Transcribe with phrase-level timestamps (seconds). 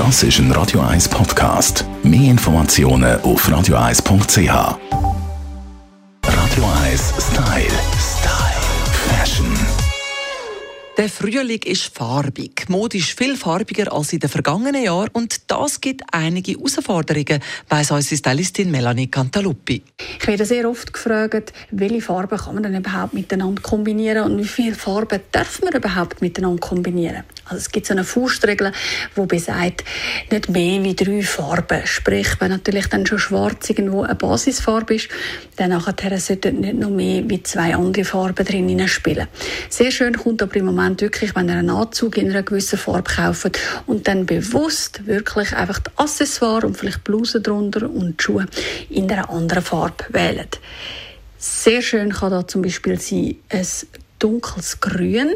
[0.00, 1.84] Das ist ein Radio 1 Podcast.
[2.02, 4.48] Mehr Informationen auf radio1.ch.
[6.24, 7.76] Radio 1 Style.
[7.98, 8.62] Style.
[9.10, 9.46] Fashion.
[10.96, 12.66] Der Frühling ist farbig.
[12.94, 18.16] Ist viel farbiger als in den vergangenen Jahren und das gibt einige Herausforderungen, weiss unsere
[18.16, 19.82] Stylistin Melanie Cantaluppi.
[20.18, 24.48] Ich werde sehr oft gefragt, welche Farben kann man denn überhaupt miteinander kombinieren und wie
[24.48, 27.22] viele Farben darf man überhaupt miteinander kombinieren.
[27.50, 28.70] Also es gibt so eine Faustregel,
[29.16, 29.84] die besagt,
[30.30, 31.84] nicht mehr wie drei Farben.
[31.84, 35.08] Sprich, wenn natürlich dann schon schwarz irgendwo eine Basisfarbe ist,
[35.56, 39.26] dann nachher sollten nicht noch mehr wie zwei andere Farben drin spielen.
[39.68, 43.10] Sehr schön kommt aber im Moment wirklich, wenn ihr einen Anzug in einer gewissen Farbe
[43.10, 48.46] kauft und dann bewusst wirklich einfach die Accessoire und vielleicht Bluse drunter und die Schuhe
[48.88, 50.60] in einer anderen Farbe wählt.
[51.42, 53.66] Sehr schön kann da zum Beispiel sein, ein
[54.20, 55.32] dunkles Grün.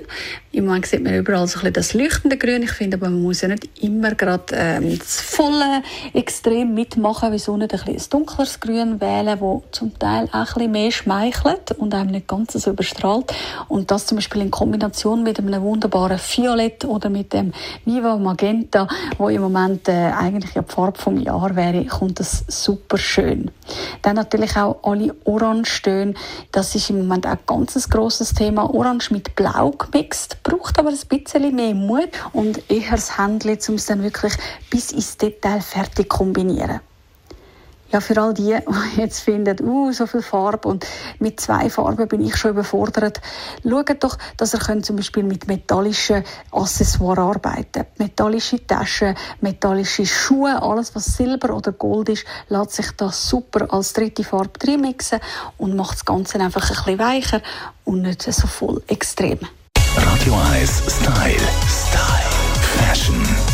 [0.52, 2.62] Im Moment sieht man überall so ein bisschen das leuchtende Grün.
[2.62, 7.32] Ich finde aber, man muss ja nicht immer gerade ähm, das volle extrem mitmachen.
[7.32, 10.90] Wieso nicht ein, bisschen ein dunkleres Grün wählen, das zum Teil auch ein bisschen mehr
[10.92, 13.34] schmeichelt und einem nicht ganz so überstrahlt.
[13.68, 17.52] Und das zum Beispiel in Kombination mit einem wunderbaren Violett oder mit dem
[17.84, 18.86] Viva Magenta,
[19.18, 23.50] wo im Moment äh, eigentlich ja die Farbe vom Jahr wäre, kommt das super schön.
[24.02, 26.14] Dann natürlich auch alle Orangetöne.
[26.52, 30.90] Das ist im Moment auch ein ganz grosses Thema Orange mit Blau gemixt, braucht aber
[30.90, 34.34] ein bisschen mehr Mut und eher das Händchen, um es dann wirklich
[34.70, 36.80] bis ins Detail fertig kombinieren.
[37.94, 38.56] Ja, für all die,
[38.96, 40.84] die jetzt finden, uh, so viel Farbe und
[41.20, 43.20] mit zwei Farben bin ich schon überfordert,
[43.62, 50.60] schaut doch, dass ihr könnt zum Beispiel mit metallischen Accessoires arbeiten Metallische Taschen, metallische Schuhe,
[50.60, 55.20] alles was Silber oder Gold ist, lässt sich das super als dritte Farbe drin mixen
[55.56, 57.42] und macht das Ganze einfach ein bisschen weicher
[57.84, 59.38] und nicht so voll extrem.
[59.96, 61.48] Radio 1 Style.
[61.68, 62.30] Style.
[62.76, 63.53] Fashion.